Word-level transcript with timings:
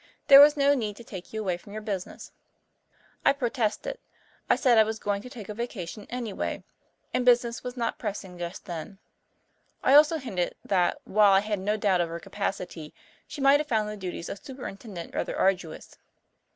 There 0.29 0.41
was 0.41 0.57
no 0.57 0.73
need 0.73 0.95
to 0.95 1.03
take 1.03 1.31
you 1.31 1.39
away 1.41 1.57
from 1.57 1.73
your 1.73 1.81
business." 1.83 2.31
I 3.23 3.33
protested. 3.33 3.99
I 4.49 4.55
said 4.55 4.79
I 4.79 4.83
was 4.83 4.97
going 4.97 5.21
to 5.21 5.29
take 5.29 5.47
a 5.47 5.53
vacation 5.53 6.07
anyway, 6.09 6.63
and 7.13 7.23
business 7.23 7.61
was 7.63 7.77
not 7.77 7.99
pressing 7.99 8.39
just 8.39 8.65
then. 8.65 8.97
I 9.83 9.93
also 9.93 10.17
hinted 10.17 10.55
that, 10.65 10.99
while 11.03 11.33
I 11.33 11.41
had 11.41 11.59
no 11.59 11.77
doubt 11.77 12.01
of 12.01 12.09
her 12.09 12.19
capacity, 12.19 12.95
she 13.27 13.41
might 13.41 13.59
have 13.59 13.67
found 13.67 13.89
the 13.89 13.95
duties 13.95 14.27
of 14.27 14.43
superintendent 14.43 15.13
rather 15.13 15.37
arduous. 15.37 15.99